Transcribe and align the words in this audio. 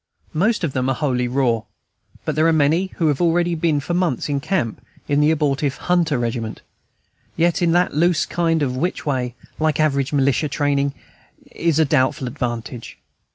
Most 0.33 0.63
of 0.63 0.73
them 0.73 0.89
are 0.89 0.95
wholly 0.95 1.27
raw, 1.27 1.61
but 2.25 2.33
there 2.35 2.47
are 2.47 2.51
many 2.51 2.87
who 2.95 3.05
have 3.09 3.21
already 3.21 3.53
been 3.53 3.79
for 3.79 3.93
months 3.93 4.29
in 4.29 4.39
camp 4.39 4.83
in 5.07 5.19
the 5.21 5.29
abortive 5.29 5.75
"Hunter 5.77 6.17
Regiment," 6.17 6.63
yet 7.37 7.61
in 7.61 7.71
that 7.73 7.93
loose 7.93 8.25
kind 8.25 8.63
of 8.63 8.75
way 8.75 8.81
which, 8.81 9.05
like 9.59 9.79
average 9.79 10.11
militia 10.11 10.49
training, 10.49 10.95
is 11.51 11.77
a 11.77 11.85
doubtful 11.85 12.25
advantage. 12.27 12.97